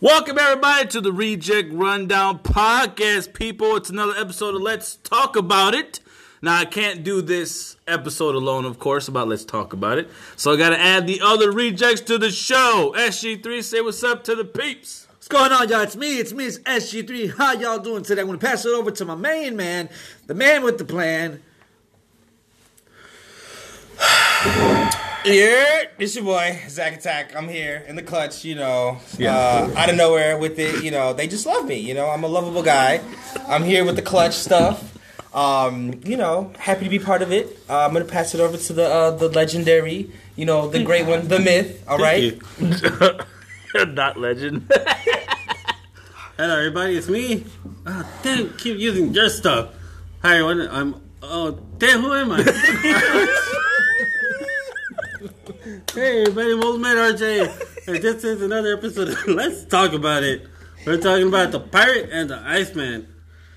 [0.00, 3.74] Welcome everybody to the Reject Rundown podcast, people.
[3.74, 5.98] It's another episode of Let's Talk About It.
[6.40, 10.08] Now I can't do this episode alone, of course, about Let's Talk About It.
[10.36, 12.94] So I gotta add the other rejects to the show.
[12.96, 15.08] SG3, say what's up to the peeps.
[15.14, 15.80] What's going on, y'all?
[15.80, 16.20] It's me.
[16.20, 16.44] It's me.
[16.44, 17.36] It's SG3.
[17.36, 18.20] How y'all doing today?
[18.20, 19.88] I'm gonna pass it over to my main man,
[20.28, 21.42] the man with the plan.
[25.24, 27.34] Yeah, it's your boy Zach Attack.
[27.36, 30.82] I'm here in the clutch, you know, uh, out of nowhere with it.
[30.82, 31.76] You know, they just love me.
[31.76, 33.00] You know, I'm a lovable guy.
[33.46, 34.96] I'm here with the clutch stuff.
[35.34, 37.58] Um, you know, happy to be part of it.
[37.68, 41.04] Uh, I'm gonna pass it over to the uh, the legendary, you know, the great
[41.06, 41.84] one, the myth.
[41.88, 42.38] All right.
[43.74, 44.72] You're not legend.
[46.36, 46.96] Hello, everybody.
[46.96, 47.44] It's me.
[47.86, 49.74] Oh, damn, keep using your stuff.
[50.22, 50.68] Hi, everyone.
[50.70, 51.02] I'm.
[51.22, 53.84] Oh, damn, who am I?
[55.92, 56.52] hey, everybody.
[56.52, 57.88] Old Man RJ.
[57.88, 59.14] And this is another episode.
[59.26, 60.46] Let's talk about it.
[60.86, 63.06] We're talking about the pirate and the Iceman.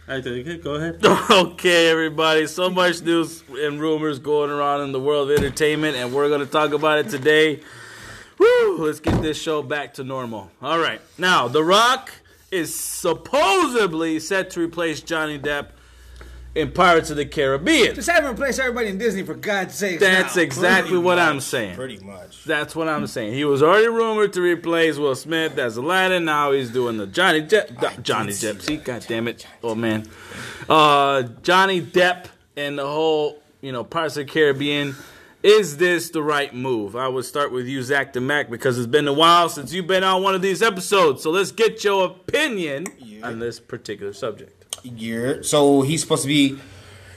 [0.10, 1.00] Okay, go ahead.
[1.32, 2.48] okay, everybody.
[2.48, 6.42] So much news and rumors going around in the world of entertainment, and we're going
[6.42, 7.62] to talk about it today.
[8.38, 8.78] Woo!
[8.80, 10.52] Let's get this show back to normal.
[10.62, 11.00] All right.
[11.18, 12.12] Now, The Rock
[12.50, 15.70] is supposedly set to replace Johnny Depp
[16.54, 17.96] in Pirates of the Caribbean.
[17.96, 20.00] Just have him replace everybody in Disney for God's sake.
[20.00, 20.42] That's now.
[20.42, 21.76] exactly what I'm saying.
[21.76, 22.44] Pretty much.
[22.44, 23.34] That's what I'm saying.
[23.34, 26.26] He was already rumored to replace Will Smith as Aladdin.
[26.26, 28.02] Now he's doing the Johnny Depp.
[28.04, 28.62] Johnny Depp.
[28.62, 29.48] See, God damn it.
[29.64, 30.08] Oh man.
[30.68, 32.26] Uh, Johnny Depp
[32.58, 34.96] and the whole, you know, Pirates of the Caribbean.
[35.44, 36.96] Is this the right move?
[36.96, 39.88] I would start with you, Zach the Mac, because it's been a while since you've
[39.88, 41.24] been on one of these episodes.
[41.24, 43.26] So let's get your opinion Yeah.
[43.28, 44.61] on this particular subject.
[44.84, 45.44] Year.
[45.44, 46.58] So he's supposed to be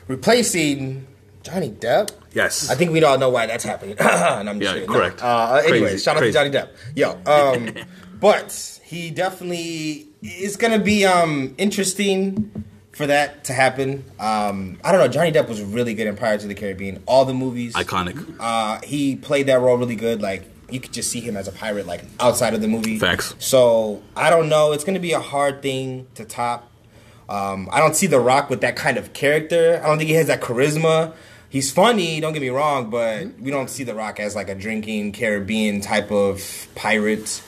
[0.08, 1.06] replacing
[1.42, 2.10] Johnny Depp.
[2.32, 2.70] Yes.
[2.70, 3.96] I think we all know why that's happening.
[4.00, 4.88] and I'm just Yeah, kidding.
[4.94, 5.20] correct.
[5.20, 5.26] No.
[5.26, 6.32] Uh, Crazy, shout out crazy.
[6.38, 6.68] to Johnny Depp.
[6.96, 7.74] Yo, um,
[8.20, 14.04] but he definitely is gonna be um interesting for that to happen.
[14.20, 15.08] Um, I don't know.
[15.08, 17.02] Johnny Depp was really good in Pirates of the Caribbean.
[17.06, 17.74] All the movies.
[17.74, 18.36] Iconic.
[18.38, 20.22] Uh, he played that role really good.
[20.22, 22.98] Like you could just see him as a pirate, like outside of the movie.
[22.98, 23.34] Facts.
[23.38, 24.72] So I don't know.
[24.72, 26.70] It's gonna be a hard thing to top.
[27.28, 29.80] Um, I don't see The Rock with that kind of character.
[29.82, 31.14] I don't think he has that charisma.
[31.48, 34.54] He's funny, don't get me wrong, but we don't see The Rock as like a
[34.54, 37.42] drinking Caribbean type of pirate.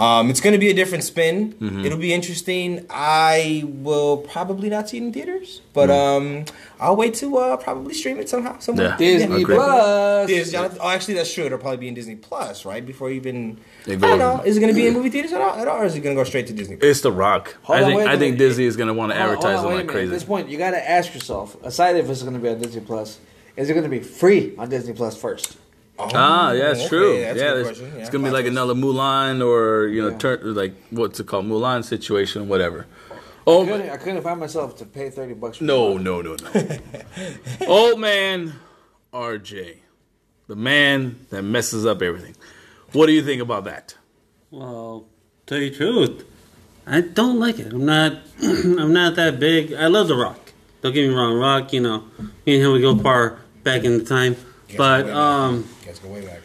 [0.00, 1.54] Um, it's going to be a different spin.
[1.84, 2.86] It'll be interesting.
[2.88, 6.44] I will probably not see it in theaters, but um,
[6.78, 8.58] I'll wait to uh, probably stream it somehow.
[8.60, 8.90] Somewhere.
[8.90, 8.96] Yeah.
[8.96, 9.56] Disney Agreed.
[9.56, 10.30] Plus.
[10.30, 10.78] Yes, Jonathan.
[10.80, 11.44] Oh, actually, that's true.
[11.44, 12.84] It'll probably be in Disney Plus, right?
[12.84, 13.58] Before even.
[13.86, 14.42] It I don't know.
[14.44, 16.00] Is it going to be in movie theaters at all, at all, or is it
[16.00, 16.76] going to go straight to Disney?
[16.76, 16.90] Plus?
[16.90, 17.56] It's The Rock.
[17.62, 18.38] Hold I think, wait a I think.
[18.38, 19.92] Disney is going to want to Hold on, advertise hold on, them wait a like
[19.92, 20.06] crazy.
[20.06, 22.60] At this point, you got to ask yourself, aside if it's going to be on
[22.60, 23.18] Disney Plus,
[23.56, 25.56] is it going to be free on Disney Plus first?
[26.00, 27.20] Ah, yeah, it's okay, true.
[27.20, 28.52] that's a yeah, good there's- Yeah, it's gonna be like twist.
[28.52, 30.18] another Mulan or you know, Yeah.
[30.18, 32.86] turn like what's it called, Mulan situation, whatever.
[33.46, 36.02] Oh I couldn't, I couldn't find myself to pay 30 bucks for no, it.
[36.02, 36.78] no, no, no.
[37.66, 38.54] Old man,
[39.12, 39.78] RJ,
[40.46, 42.36] the man that messes up everything.
[42.92, 43.96] What do you think about that?
[44.50, 45.06] Well,
[45.46, 46.24] tell you the truth,
[46.86, 47.72] I don't like it.
[47.72, 48.18] I'm not.
[48.42, 49.72] I'm not that big.
[49.72, 50.52] I love The Rock.
[50.82, 51.72] Don't get me wrong, Rock.
[51.72, 52.04] You know,
[52.46, 54.36] me and him we go far back in the time.
[54.76, 56.40] But way um, Guys, go way back.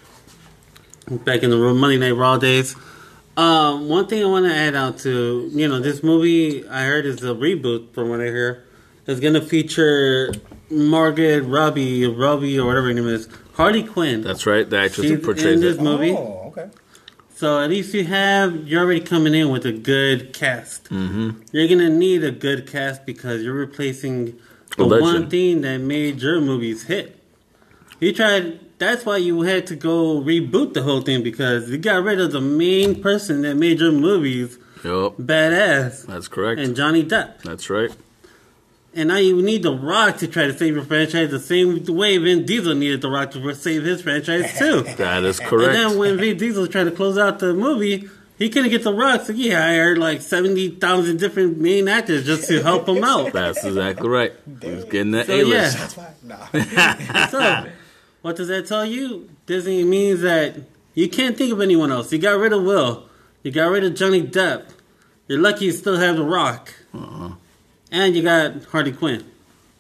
[1.26, 2.76] back in the room, Monday Night Raw days.
[3.36, 7.06] Um, one thing I want to add out to you know this movie I heard
[7.06, 8.64] is a reboot from what I hear.
[9.08, 10.32] It's gonna feature
[10.70, 14.22] Margaret Robbie, Robbie or whatever her name is, Harley Quinn.
[14.22, 14.70] That's right.
[14.70, 15.82] The actress She's who portrays in this it.
[15.82, 16.12] movie.
[16.12, 16.70] Oh, okay.
[17.36, 20.86] So at least you have you're already coming in with a good cast.
[20.86, 21.42] Mm-hmm.
[21.52, 24.40] You're gonna need a good cast because you're replacing
[24.78, 27.20] the one thing that made your movies hit.
[28.00, 28.60] You tried.
[28.80, 32.32] That's why you had to go reboot the whole thing because you got rid of
[32.32, 36.60] the main person that made your movies Yup, badass that's correct.
[36.60, 37.42] and Johnny Depp.
[37.44, 37.92] that's right.
[38.96, 42.18] And now you need The Rock to try to save your franchise the same way
[42.18, 44.84] Vin Diesel needed The Rock to save his franchise too.
[44.98, 45.76] That is correct.
[45.76, 48.94] And then when Vin Diesel tried to close out the movie, he couldn't get the
[48.94, 49.22] rock.
[49.22, 53.32] So he hired like seventy thousand different main actors just to help him out.
[53.32, 54.34] That's exactly right.
[54.62, 55.78] He's getting that So A list.
[55.78, 55.88] yeah.
[55.88, 57.24] That's fine.
[57.24, 57.28] Nah.
[57.30, 57.70] So
[58.24, 59.30] what does that tell you?
[59.46, 60.56] Disney means that
[60.96, 62.12] you can't think of anyone else.
[62.12, 63.08] You got rid of Will.
[63.44, 64.70] You got rid of Johnny Depp.
[65.28, 66.74] You're lucky you still have the Rock.
[66.94, 67.36] Uh-huh.
[67.92, 69.30] And you got Harley Quinn.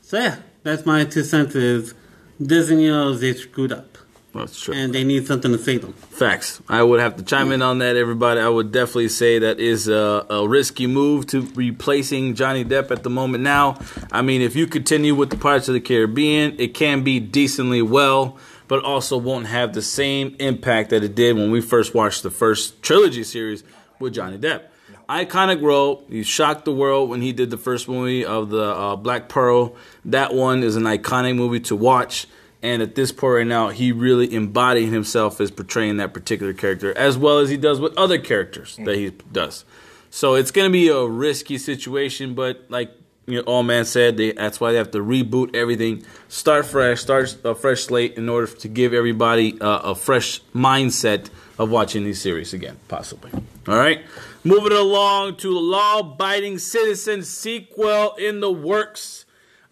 [0.01, 1.55] So yeah, that's my two cents.
[1.55, 1.93] Is
[2.41, 3.97] Disney knows they screwed up
[4.33, 4.73] That's true.
[4.73, 5.93] and they need something to save them.
[5.93, 6.61] Facts.
[6.67, 8.39] I would have to chime in on that, everybody.
[8.39, 13.03] I would definitely say that is a, a risky move to replacing Johnny Depp at
[13.03, 13.77] the moment now.
[14.11, 17.81] I mean, if you continue with the Pirates of the Caribbean, it can be decently
[17.83, 18.37] well,
[18.67, 22.31] but also won't have the same impact that it did when we first watched the
[22.31, 23.63] first trilogy series
[23.99, 24.63] with Johnny Depp.
[25.07, 26.03] iconic role.
[26.09, 29.75] He shocked the world when he did the first movie of the uh, Black Pearl.
[30.05, 32.25] That one is an iconic movie to watch.
[32.63, 36.97] And at this point right now, he really embodied himself as portraying that particular character,
[36.97, 39.65] as well as he does with other characters that he does.
[40.09, 42.91] So it's going to be a risky situation, but like
[43.25, 47.01] you know, all man said, they, that's why they have to reboot everything, start fresh,
[47.01, 52.03] start a fresh slate in order to give everybody uh, a fresh mindset of watching
[52.03, 53.31] these series again, possibly.
[53.67, 54.01] All right,
[54.43, 59.22] moving along to Law Abiding Citizen sequel in the works.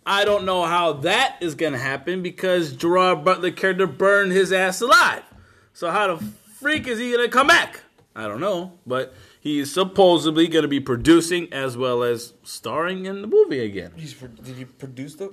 [0.06, 4.52] I don't know how that is going to happen because Gerard Butler character burned his
[4.52, 5.24] ass alive.
[5.74, 6.26] So how the
[6.60, 7.82] freak is he going to come back?
[8.16, 13.06] I don't know, but he is supposedly going to be producing as well as starring
[13.06, 13.92] in the movie again.
[13.96, 15.32] He's Did you produce the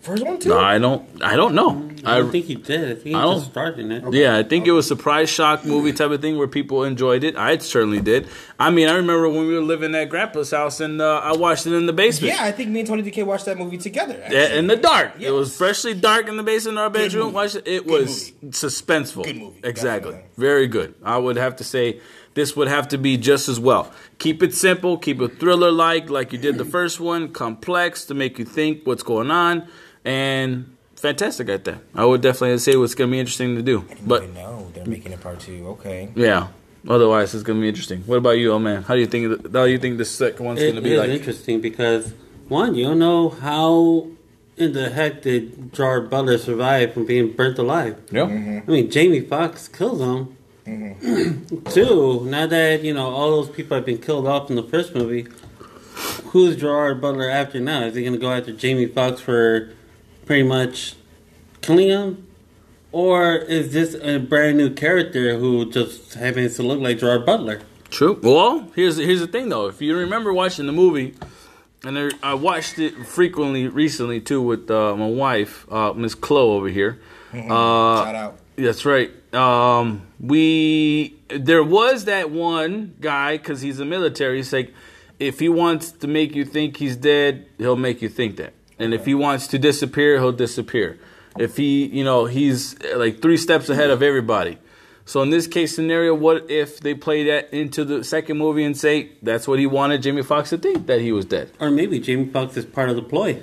[0.00, 0.48] first one too?
[0.50, 1.06] No, I don't.
[1.22, 1.70] I don't know.
[2.04, 2.84] I don't I think he did.
[2.84, 4.14] I think he I don't- just started in it.
[4.14, 7.36] yeah, I think it was surprise shock movie type of thing where people enjoyed it.
[7.36, 8.28] I certainly did.
[8.58, 11.66] I mean, I remember when we were living at Grandpa's house and uh, I watched
[11.66, 12.34] it in the basement.
[12.34, 14.20] yeah, I think me and Tony DK watched that movie together.
[14.22, 14.36] actually.
[14.38, 15.20] Yeah, in the dark.
[15.20, 17.24] It was freshly dark in the basement in our bedroom.
[17.26, 17.34] movie.
[17.34, 17.66] Watch it.
[17.66, 19.24] It Good was suspenseful.
[19.24, 20.12] Good movie, Exactly.
[20.12, 20.30] definitely.
[20.36, 20.94] Very good.
[21.02, 22.00] I would have to say
[22.34, 23.92] this would have to be just as well.
[24.18, 24.96] Keep it simple.
[24.98, 27.32] Keep it thriller like, like you did the first one.
[27.32, 29.66] Complex to make you think what's going on,
[30.04, 31.78] and fantastic at that.
[31.94, 33.84] I would definitely say what's going to be interesting to do.
[33.88, 35.66] But But no, they're making a part two.
[35.68, 36.10] Okay.
[36.14, 36.48] yeah.
[36.88, 38.02] Otherwise, it's gonna be interesting.
[38.02, 38.82] What about you, old man?
[38.82, 39.52] How do you think?
[39.52, 41.10] How do you think the second one's gonna be is like?
[41.10, 42.14] interesting because
[42.48, 44.06] one, you don't know how
[44.56, 48.00] in the heck did Gerard Butler survive from being burnt alive.
[48.10, 48.22] Yeah.
[48.22, 48.70] Mm-hmm.
[48.70, 50.36] I mean, Jamie Foxx kills him.
[50.66, 51.64] Mm-hmm.
[51.70, 54.94] Two, now that you know all those people have been killed off in the first
[54.94, 55.26] movie,
[56.26, 57.82] who's Gerard Butler after now?
[57.82, 59.72] Is he going to go after Jamie Foxx for
[60.28, 60.94] pretty much
[61.62, 62.26] killing him,
[62.92, 67.62] or is this a brand new character who just happens to look like Gerard Butler?
[67.90, 68.20] True.
[68.22, 69.68] Well, here's here's the thing though.
[69.68, 71.14] If you remember watching the movie,
[71.82, 76.56] and there, I watched it frequently recently too with uh, my wife, uh, Miss Chloe
[76.56, 77.00] over here.
[77.32, 77.38] Uh,
[78.04, 78.38] Shout out.
[78.56, 79.10] That's right.
[79.34, 84.36] Um, we there was that one guy because he's a military.
[84.36, 84.74] He's like,
[85.18, 88.94] if he wants to make you think he's dead, he'll make you think that, and
[88.94, 90.98] if he wants to disappear, he'll disappear.
[91.38, 94.58] If he, you know, he's uh, like three steps ahead of everybody.
[95.04, 98.76] So in this case scenario, what if they play that into the second movie and
[98.76, 101.98] say that's what he wanted Jamie Foxx to think that he was dead, Or maybe
[101.98, 103.42] Jamie Foxx is part of the ploy.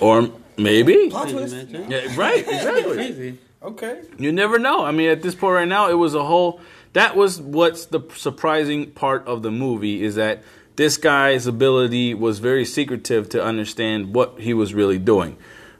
[0.00, 1.54] or maybe, Plot twist.
[1.70, 2.94] yeah, right, exactly.
[2.94, 3.38] Crazy.
[3.62, 4.02] Okay.
[4.18, 4.84] You never know.
[4.84, 6.60] I mean, at this point right now, it was a whole.
[6.92, 10.42] That was what's the surprising part of the movie is that
[10.76, 15.36] this guy's ability was very secretive to understand what he was really doing.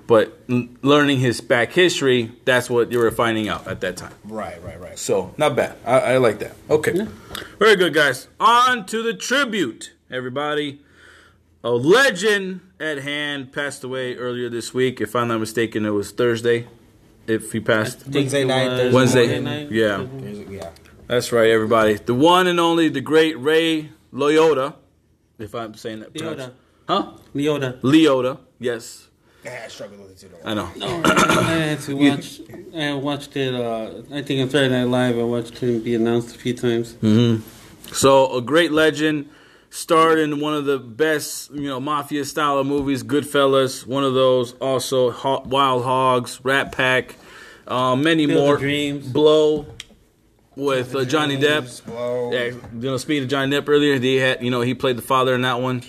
[0.07, 4.13] But learning his back history, that's what you were finding out at that time.
[4.25, 4.99] Right, right, right.
[4.99, 5.77] So, not bad.
[5.85, 6.55] I, I like that.
[6.69, 7.07] Okay.
[7.59, 8.29] Very good, guys.
[8.39, 10.83] On to the tribute, everybody.
[11.63, 15.01] A legend at hand passed away earlier this week.
[15.01, 16.67] If I'm not mistaken, it was Thursday.
[17.27, 18.07] If he passed.
[18.07, 19.41] Wednesday night, Thursday Wednesday.
[19.41, 19.71] night.
[19.73, 20.05] Yeah.
[20.19, 20.71] There's- Yeah.
[21.07, 21.95] That's right, everybody.
[21.95, 24.75] The one and only, the great Ray Liotta.
[25.39, 26.13] If I'm saying that.
[26.15, 26.53] Liotta.
[26.89, 27.13] Huh?
[27.35, 27.81] Liotta.
[27.81, 28.39] Liotta.
[28.61, 29.09] Yes.
[29.45, 30.29] Yeah, I struggled with it too.
[30.29, 30.49] Though.
[30.51, 30.71] I know.
[30.77, 32.41] No, I had to watch.
[32.75, 33.55] I watched it.
[33.55, 35.19] Uh, I think on Saturday Night Live.
[35.19, 36.97] I watched him be announced a few times.
[37.93, 39.29] So a great legend,
[39.71, 43.87] starred in one of the best, you know, mafia style of movies, Goodfellas.
[43.87, 44.53] One of those.
[44.55, 45.11] Also,
[45.47, 47.17] Wild Hogs, Rat Pack,
[47.67, 48.57] uh, many Field more.
[48.57, 49.07] Dreams.
[49.09, 49.67] Blow
[50.57, 51.85] with uh, Johnny Depp.
[51.87, 52.33] Blow.
[52.33, 55.03] Yeah, you know, speaking of Johnny Depp earlier, he had, you know, he played the
[55.03, 55.83] father in that one.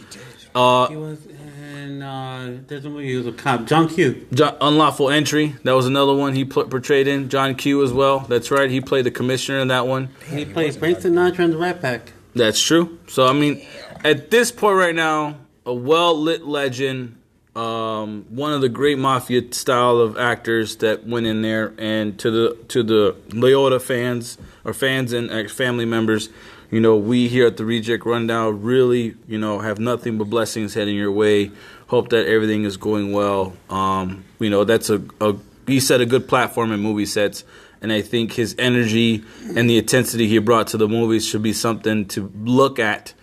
[0.53, 2.01] Uh, He was in.
[2.01, 3.10] Uh, there's a movie.
[3.10, 3.65] He was a cop.
[3.65, 4.25] John Q.
[4.34, 5.55] John, Unlawful Entry.
[5.63, 7.29] That was another one he pl- portrayed in.
[7.29, 8.19] John Q as well.
[8.19, 8.69] That's right.
[8.69, 10.10] He played the commissioner in that one.
[10.29, 12.13] He played Frank Sinatra in the Rat Pack.
[12.34, 12.98] That's true.
[13.07, 13.65] So I mean,
[14.03, 17.17] at this point right now, a well lit legend,
[17.55, 22.31] um, one of the great mafia style of actors that went in there, and to
[22.31, 26.29] the to the Liotta fans or fans and uh, family members,
[26.69, 30.74] you know, we here at the Reject Rundown really, you know, have nothing but blessings
[30.74, 31.51] heading your way.
[31.88, 33.53] Hope that everything is going well.
[33.69, 35.35] Um, you know, that's a, a
[35.65, 37.43] he set a good platform in movie sets
[37.81, 39.24] and I think his energy
[39.55, 43.13] and the intensity he brought to the movies should be something to look at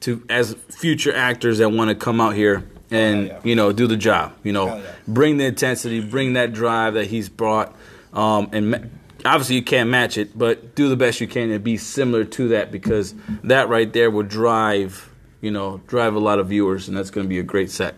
[0.00, 3.40] to as future actors that want to come out here and yeah.
[3.44, 4.32] you know do the job.
[4.42, 4.92] You know, Hell yeah.
[5.06, 7.74] bring the intensity, bring that drive that he's brought,
[8.12, 8.78] um, and ma-
[9.24, 12.48] obviously you can't match it, but do the best you can and be similar to
[12.48, 16.96] that because that right there will drive you know drive a lot of viewers, and
[16.96, 17.94] that's going to be a great set.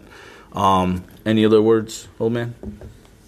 [0.52, 2.54] Um, any other words, old man?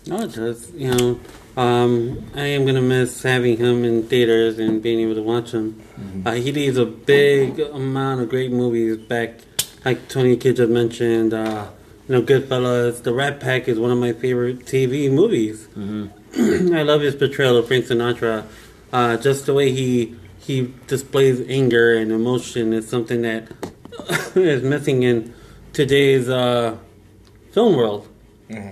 [0.06, 1.21] No, it's just you know,
[1.56, 5.80] Um, I am gonna miss having him in theaters and being able to watch him.
[6.26, 9.38] Uh, he leaves a big amount of great movies back,
[9.85, 11.33] like Tony Kidd just mentioned.
[11.35, 11.69] Uh,
[12.09, 13.03] you know, Goodfellas.
[13.03, 15.69] The Rat Pack is one of my favorite TV movies.
[16.37, 18.47] I love his portrayal of Frank Sinatra.
[18.93, 23.49] Uh, just the way he he displays anger and emotion is something that
[24.35, 25.33] is missing in
[25.73, 26.76] today's uh,
[27.53, 28.09] film world.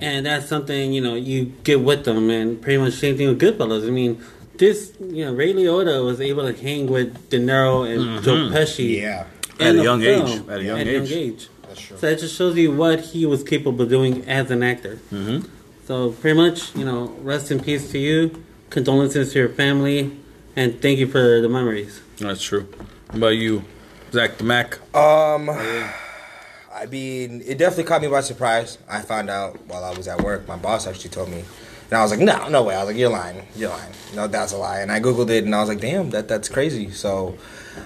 [0.02, 3.40] And that's something, you know, you get with them and pretty much same thing with
[3.40, 3.86] Goodfellas.
[3.86, 4.22] I mean,
[4.58, 9.00] this, you know, Ray Liotta was able to hang with De Niro and Joe Pesci.
[9.00, 9.24] Yeah.
[9.58, 10.48] In At a young film age.
[10.48, 11.48] At a young age.
[11.68, 11.96] That's true.
[11.98, 14.98] So that just shows you what he was capable of doing as an actor.
[15.12, 15.46] Mhm.
[15.86, 18.42] So pretty much, you know, rest in peace to you.
[18.70, 20.12] Condolences to your family,
[20.56, 22.00] and thank you for the memories.
[22.18, 22.66] That's true.
[23.08, 23.64] What about you,
[24.12, 24.78] Zach the Mac?
[24.94, 25.50] Um,
[26.74, 28.78] I mean, it definitely caught me by surprise.
[28.88, 30.48] I found out while I was at work.
[30.48, 31.44] My boss actually told me,
[31.92, 33.46] and I was like, "No, no way!" I was like, "You're lying.
[33.54, 33.92] You're lying.
[34.14, 36.48] No, that's a lie." And I googled it, and I was like, "Damn, that that's
[36.48, 37.36] crazy." So,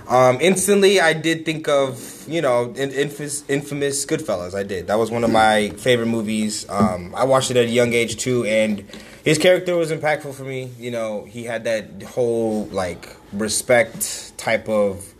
[0.06, 4.54] um, instantly, I did think of you know, in, infamous, infamous Goodfellas.
[4.54, 4.86] I did.
[4.86, 6.64] That was one of my favorite movies.
[6.68, 8.84] Um, I watched it at a young age too, and
[9.24, 10.70] his character was impactful for me.
[10.78, 15.14] You know, he had that whole like respect type of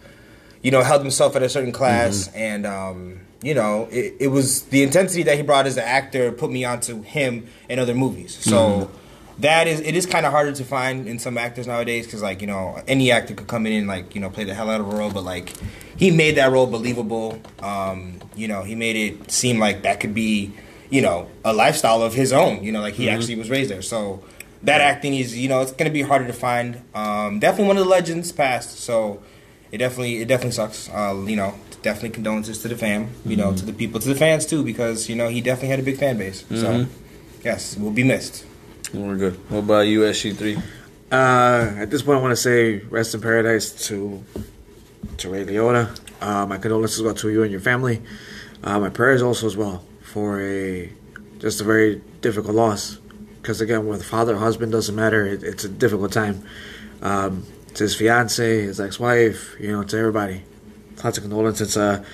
[0.62, 4.62] you know, held himself at a certain class, and um, you know, it, it was
[4.62, 8.36] the intensity that he brought as an actor put me onto him in other movies.
[8.36, 8.90] So
[9.38, 12.40] that is it is kind of harder to find in some actors nowadays because like
[12.40, 14.80] you know any actor could come in and like you know play the hell out
[14.80, 15.52] of a role, but like
[15.96, 17.40] he made that role believable.
[17.60, 20.52] Um, you know, he made it seem like that could be
[20.88, 22.64] you know a lifestyle of his own.
[22.64, 24.24] You know, like he actually was raised there, so.
[24.62, 26.82] That acting is, you know, it's gonna be harder to find.
[26.92, 29.22] Um, definitely one of the legends passed, so
[29.70, 30.88] it definitely it definitely sucks.
[30.88, 31.54] Uh, you know,
[31.86, 33.10] definitely condolences to the fam.
[33.24, 35.78] You know, to the people, to the fans too, because you know he definitely had
[35.78, 36.44] a big fan base.
[36.50, 36.86] So
[37.44, 38.44] yes, will be missed.
[38.92, 39.34] We're good.
[39.50, 40.62] What about you, SG3?
[41.12, 44.24] Uh, at this point, I want to say rest in paradise to
[45.18, 45.84] to Ray Liotta.
[46.20, 48.02] Uh, my condolences go to you and your family.
[48.64, 50.90] Uh, my prayers also as well for a
[51.38, 52.98] just a very difficult loss.
[53.40, 55.24] Because again, with father, husband doesn't matter.
[55.24, 56.42] It, it's a difficult time.
[57.00, 60.42] Um, to his fiance, his ex-wife, you know, to everybody.
[61.04, 61.76] Lots of condolences.
[61.76, 62.04] Uh,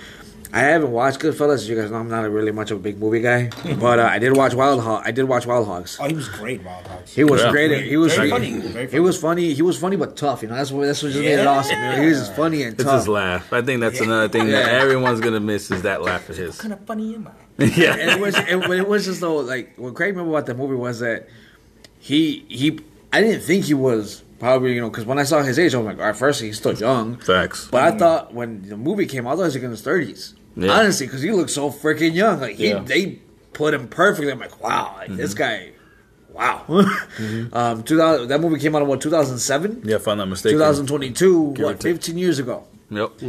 [0.55, 1.55] I haven't watched Goodfellas.
[1.55, 3.49] As you guys know, I'm not a really much of a big movie guy,
[3.81, 5.03] but uh, I did watch Wild Hog.
[5.03, 5.97] I did watch Wild Hogs.
[5.99, 7.15] Oh, he was great, Wild Hogs.
[7.15, 7.51] He was Yeah.
[7.53, 7.85] great.
[7.87, 8.51] He was Very funny.
[8.61, 8.69] funny.
[8.69, 9.55] Very He was funny.
[9.55, 10.43] He was funny but tough.
[10.43, 11.77] You know, that's what that's what just made it awesome.
[11.79, 12.01] You know?
[12.03, 12.97] He was just funny and It's tough.
[13.01, 13.51] his laugh.
[13.51, 16.61] I think that's another thing that everyone's gonna miss is that laugh of his.
[16.61, 17.31] kind of funny in my.
[17.59, 17.95] yeah.
[17.97, 20.55] and it was and when it was just though like what Craig remember about the
[20.55, 21.29] movie was that
[21.99, 22.79] he he
[23.12, 25.79] I didn't think he was probably you know because when I saw his age I
[25.79, 27.69] was like all right, first he's still young Facts.
[27.71, 29.83] but I thought when the movie came out I thought he was like in his
[29.83, 30.73] thirties Yeah.
[30.73, 32.75] honestly because he looked so freaking young like he Yeah.
[32.77, 32.87] Mm-hmm.
[32.87, 33.19] they
[33.53, 35.71] put him perfectly I'm like wow like this guy
[36.33, 36.65] wow
[37.53, 40.59] um 2000 that movie came out in what 2007 Yeah, if I'm not mistaken.
[40.59, 43.21] 2022 Give what 15 years ago Yep.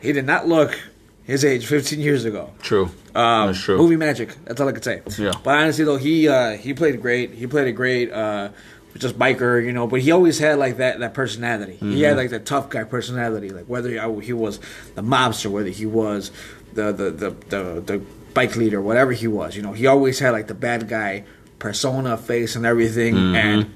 [0.00, 0.78] he did not look
[1.24, 2.86] his age 15 years ago True.
[3.14, 3.76] um, That's true.
[3.78, 4.34] Movie magic.
[4.44, 5.02] That's all I could say.
[5.18, 5.32] Yeah.
[5.44, 7.34] But honestly, though, he uh, he played great.
[7.34, 8.10] He played a great.
[8.10, 8.48] Uh,
[8.96, 9.86] just biker, you know.
[9.86, 11.74] But he always had like that that personality.
[11.76, 12.02] He Mm-hmm.
[12.02, 13.50] had like the tough guy personality.
[13.50, 14.58] Like whether he, he was
[14.94, 16.30] the mobster, whether he was
[16.74, 18.02] the the, the the the
[18.34, 19.56] bike leader, whatever he was.
[19.56, 21.24] You know, he always had like the bad guy
[21.58, 23.14] persona, face, and everything.
[23.14, 23.36] Mm-hmm.
[23.36, 23.74] And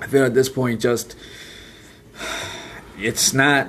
[0.00, 1.16] I feel at this point, just
[2.98, 3.68] it's not.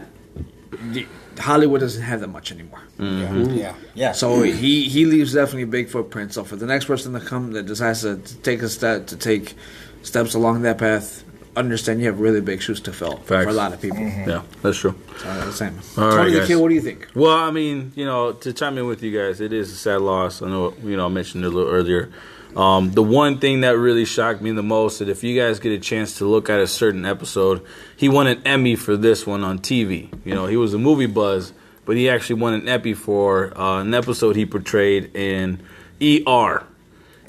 [1.40, 2.82] Hollywood doesn't have that much anymore.
[3.00, 4.12] Yeah, yeah, yeah.
[4.12, 6.34] So he he leaves definitely a big footprint.
[6.34, 9.18] So for the next person to come that decides to, to take a step to
[9.18, 9.56] take
[10.04, 11.24] steps along that path,
[11.56, 13.44] understand you have really big shoes to fill Facts.
[13.46, 14.00] for a lot of people.
[14.00, 14.96] Yeah, that's true.
[15.18, 15.80] So, uh, same.
[15.98, 16.48] All right, Tony the.
[16.48, 17.08] Kid, what do you think?
[17.14, 20.02] Well, I mean, you know, to chime in with you guys, it is a sad
[20.02, 20.42] loss.
[20.42, 22.12] I know, you know, I mentioned it a little earlier.
[22.56, 25.72] Um, the one thing that really shocked me the most that if you guys get
[25.72, 27.66] a chance to look at a certain episode,
[27.96, 30.10] he won an Emmy for this one on TV.
[30.26, 31.54] You know, he was a movie buzz,
[31.86, 35.62] but he actually won an Emmy for uh, an episode he portrayed in
[36.02, 36.66] ER.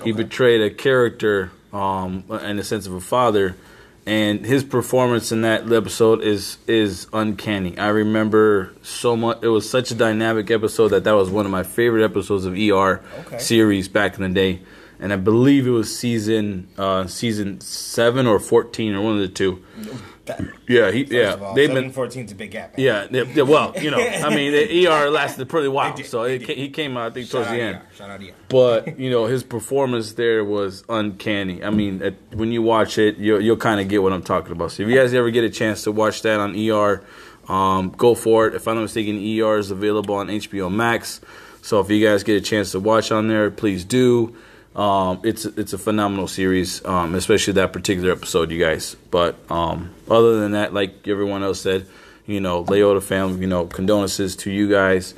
[0.03, 3.57] He portrayed a character um, in the sense of a father,
[4.05, 7.79] and his performance in that episode is is uncanny.
[7.79, 9.39] I remember so much.
[9.43, 12.55] It was such a dynamic episode that that was one of my favorite episodes of
[12.55, 13.39] ER Okay.
[13.39, 14.61] series back in the day,
[14.99, 19.29] and I believe it was season uh, season seven or fourteen or one of the
[19.29, 19.63] two.
[20.69, 22.77] Yeah, he yeah all, they've been 14 is a big gap.
[22.77, 22.85] man.
[22.87, 26.23] yeah, they- they- well, you know, I mean, the ER lasted pretty while, did, so
[26.23, 27.81] it, he came out I think Shout towards the end.
[27.91, 27.97] you.
[27.97, 28.33] Shout out to.
[28.49, 31.65] But you know, his performance there was uncanny.
[31.65, 34.53] I mean, at, when you watch it, you'll, you'll kind of get what I'm talking
[34.53, 34.71] about.
[34.73, 37.03] So if you guys ever get a chance to watch that on ER,
[37.49, 38.55] um, go for it.
[38.55, 41.21] If I'm not mistaken, ER is available on HBO Max.
[41.63, 44.37] So if you guys get a chance to watch on there, please do.
[44.75, 48.97] Um, it's it's a phenomenal series, um, especially that particular episode, you guys.
[49.11, 51.87] But um, other than that, like everyone else said,
[52.27, 55.15] you know, Liotta family, you know, condolences to you guys.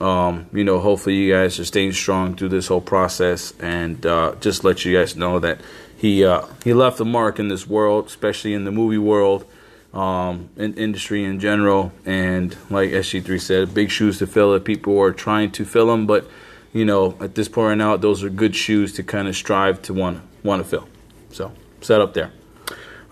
[0.00, 4.34] Um, you know, hopefully you guys are staying strong through this whole process, and uh,
[4.40, 5.60] just let you guys know that
[5.96, 9.44] he uh, he left a mark in this world, especially in the movie world,
[9.92, 14.52] um, in industry in general, and like SG3 said, big shoes to fill.
[14.52, 16.28] That people are trying to fill them, but
[16.74, 19.80] you know, at this point right now, those are good shoes to kind of strive
[19.82, 20.86] to want want to fill.
[21.30, 22.30] So set up there.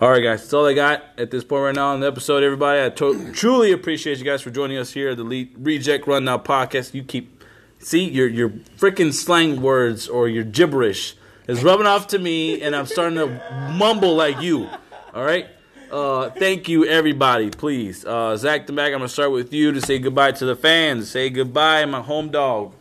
[0.01, 2.43] All right, guys, that's all I got at this point right now on the episode.
[2.43, 6.05] Everybody, I to- truly appreciate you guys for joining us here at the Le- Reject
[6.07, 6.93] Rundown podcast.
[6.93, 7.41] You keep
[7.79, 11.15] see your your freaking slang words or your gibberish
[11.47, 14.67] is rubbing off to me, and I'm starting to mumble like you.
[15.13, 15.47] All right.
[15.91, 17.49] Uh, thank you, everybody.
[17.51, 18.87] Please, uh, Zach the Mac.
[18.87, 21.09] I'm gonna start with you to say goodbye to the fans.
[21.11, 22.73] Say goodbye, my home dog.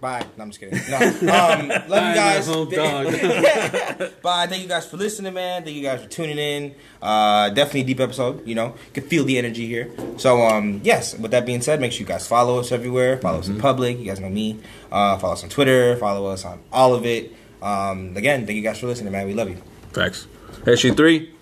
[0.00, 0.24] Bye.
[0.36, 0.78] No, I'm just kidding.
[0.90, 0.98] No.
[1.40, 2.46] Um, love you guys.
[2.46, 3.04] home dog.
[4.22, 4.46] Bye.
[4.46, 5.62] Thank you guys for listening, man.
[5.62, 6.74] Thank you guys for tuning in.
[7.02, 8.46] Uh, definitely a deep episode.
[8.46, 9.90] You know, you can feel the energy here.
[10.16, 11.16] So, um, yes.
[11.18, 13.18] With that being said, make sure you guys follow us everywhere.
[13.18, 13.98] Follow us in public.
[13.98, 14.60] You guys know me.
[14.90, 15.96] Uh, follow us on Twitter.
[15.96, 17.32] Follow us on all of it.
[17.62, 19.26] Um, again, thank you guys for listening, man.
[19.26, 19.58] We love you.
[19.92, 20.26] Facts.
[20.64, 21.34] SG three.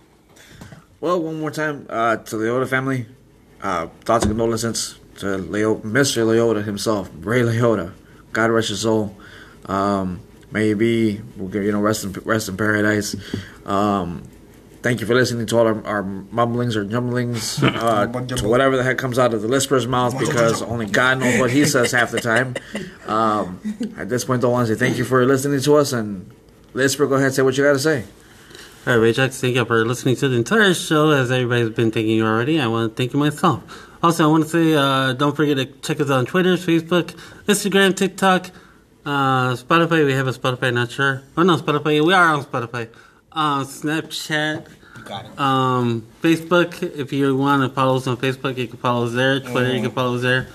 [1.01, 3.07] Well, one more time uh, to the Liotta family.
[3.63, 6.25] Uh, thoughts and condolences to Leo, Mr.
[6.27, 7.93] Liotta himself, Ray Liotta.
[8.33, 9.17] God rest your soul.
[9.67, 10.21] Um,
[10.51, 13.15] may he be, you know, rest in rest in paradise.
[13.67, 14.23] Um,
[14.83, 18.83] thank you for listening to all our, our mumblings or jumblings, uh, to whatever the
[18.83, 22.11] heck comes out of the Lisper's mouth, because only God knows what he says half
[22.11, 22.55] the time.
[23.07, 23.61] Um,
[23.97, 26.31] at this point, I want to say thank you for listening to us, and
[26.75, 28.05] Lisper, go ahead, and say what you got to say.
[28.89, 31.11] All right, Rajax, thank you for listening to the entire show.
[31.11, 33.63] As everybody's been thanking you already, I want to thank you myself.
[34.03, 37.15] Also, I want to say, uh, don't forget to check us out on Twitter, Facebook,
[37.47, 38.47] Instagram, TikTok,
[39.05, 40.07] uh, Spotify.
[40.07, 41.23] We have a Spotify, not sure.
[41.37, 42.03] Oh no, Spotify.
[42.03, 42.89] We are on Spotify.
[43.31, 44.67] Uh, Snapchat,
[44.97, 45.39] You got it.
[45.39, 46.83] um, Facebook.
[46.83, 49.39] If you want to follow us on Facebook, you can follow us there.
[49.39, 50.49] Twitter, you can follow us there.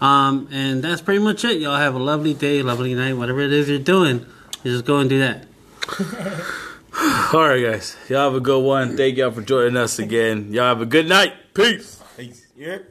[0.00, 1.60] Um, and that's pretty much it.
[1.60, 4.26] Y'all have a lovely day, lovely night, whatever it is you're doing.
[4.64, 5.46] You just go and do that.
[7.34, 7.94] All right, guys.
[8.08, 8.96] Y'all have a good one.
[8.96, 10.52] Thank y'all for joining us again.
[10.52, 11.34] Y'all have a good night.
[11.52, 12.02] Peace.
[12.16, 12.46] Peace.
[12.56, 12.78] Yeah.